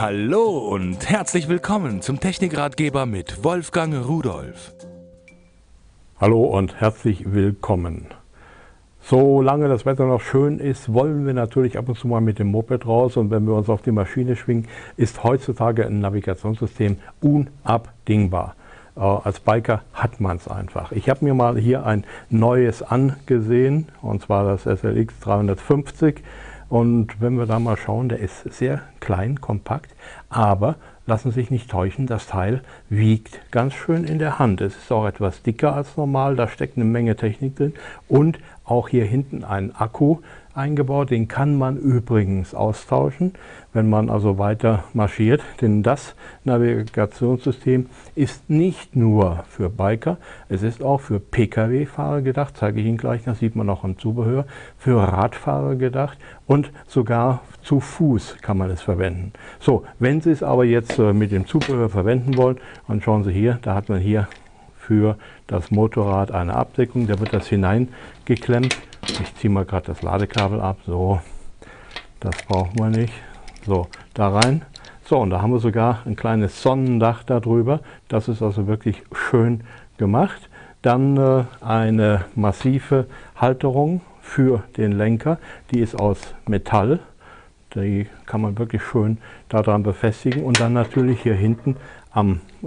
[0.00, 4.72] Hallo und herzlich willkommen zum Technikratgeber mit Wolfgang Rudolf.
[6.20, 8.06] Hallo und herzlich willkommen.
[9.00, 12.46] Solange das Wetter noch schön ist, wollen wir natürlich ab und zu mal mit dem
[12.52, 18.54] Moped raus und wenn wir uns auf die Maschine schwingen, ist heutzutage ein Navigationssystem unabdingbar.
[18.98, 20.92] Äh, als Biker hat man es einfach.
[20.92, 26.22] Ich habe mir mal hier ein neues angesehen und zwar das SLX 350
[26.68, 29.94] und wenn wir da mal schauen, der ist sehr klein, kompakt,
[30.28, 30.76] aber
[31.08, 34.60] lassen sich nicht täuschen, das Teil wiegt ganz schön in der Hand.
[34.60, 37.72] Es ist auch etwas dicker als normal, da steckt eine Menge Technik drin
[38.08, 40.18] und auch hier hinten ein Akku
[40.58, 41.10] eingebaut.
[41.10, 43.32] Den kann man übrigens austauschen,
[43.72, 45.42] wenn man also weiter marschiert.
[45.60, 50.18] Denn das Navigationssystem ist nicht nur für Biker,
[50.48, 53.98] es ist auch für Pkw-Fahrer gedacht, zeige ich Ihnen gleich, das sieht man auch am
[53.98, 54.44] Zubehör,
[54.76, 59.32] für Radfahrer gedacht und sogar zu Fuß kann man es verwenden.
[59.60, 63.58] So, wenn Sie es aber jetzt mit dem Zubehör verwenden wollen, dann schauen Sie hier,
[63.62, 64.28] da hat man hier
[64.76, 68.76] für das Motorrad eine Abdeckung, da wird das hineingeklemmt
[69.08, 70.78] ich ziehe mal gerade das Ladekabel ab.
[70.86, 71.20] So,
[72.20, 73.12] das brauchen wir nicht.
[73.66, 74.62] So, da rein.
[75.04, 77.80] So, und da haben wir sogar ein kleines Sonnendach darüber.
[78.08, 79.62] Das ist also wirklich schön
[79.96, 80.48] gemacht.
[80.82, 85.38] Dann äh, eine massive Halterung für den Lenker.
[85.70, 87.00] Die ist aus Metall.
[87.74, 90.44] Die kann man wirklich schön daran befestigen.
[90.44, 91.76] Und dann natürlich hier hinten
[92.10, 92.66] am äh,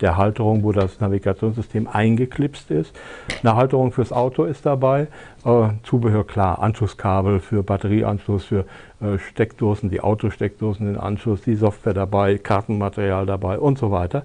[0.00, 2.94] der Halterung, wo das Navigationssystem eingeklipst ist.
[3.42, 5.08] Eine Halterung fürs Auto ist dabei.
[5.44, 8.66] Äh, Zubehör klar, Anschlusskabel für Batterieanschluss, für
[9.00, 14.24] äh, Steckdosen, die Autosteckdosen in Anschluss, die Software dabei, Kartenmaterial dabei und so weiter.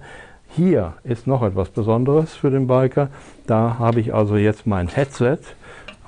[0.52, 3.08] Hier ist noch etwas Besonderes für den Biker.
[3.46, 5.38] Da habe ich also jetzt mein Headset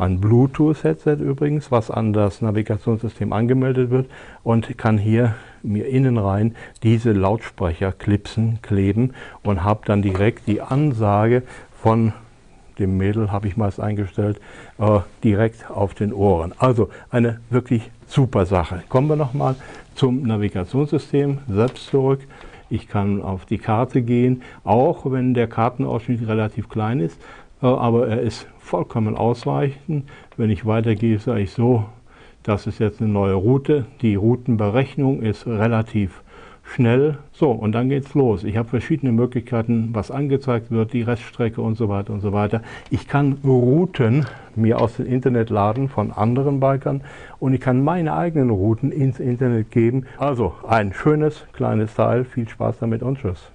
[0.02, 4.10] ein Bluetooth-Headset übrigens, was an das Navigationssystem angemeldet wird
[4.42, 9.12] und kann hier mir innen rein diese Lautsprecher klipsen, kleben
[9.44, 11.44] und habe dann direkt die Ansage
[11.80, 12.12] von
[12.80, 14.40] dem Mädel, habe ich meist eingestellt,
[14.78, 16.52] äh, direkt auf den Ohren.
[16.58, 18.82] Also eine wirklich super Sache.
[18.88, 19.54] Kommen wir nochmal
[19.94, 22.20] zum Navigationssystem selbst zurück.
[22.70, 27.20] Ich kann auf die Karte gehen, auch wenn der Kartenausschnitt relativ klein ist,
[27.68, 30.08] aber er ist vollkommen ausreichend.
[30.36, 31.84] Wenn ich weitergehe, sage ich so,
[32.42, 33.86] das ist jetzt eine neue Route.
[34.00, 36.22] Die Routenberechnung ist relativ
[36.64, 37.18] schnell.
[37.32, 38.44] So, und dann geht's los.
[38.44, 42.62] Ich habe verschiedene Möglichkeiten, was angezeigt wird, die Reststrecke und so weiter und so weiter.
[42.90, 47.02] Ich kann Routen mir aus dem Internet laden von anderen Bikern
[47.38, 50.06] und ich kann meine eigenen Routen ins Internet geben.
[50.18, 52.24] Also ein schönes kleines Teil.
[52.24, 53.50] Viel Spaß damit und tschüss.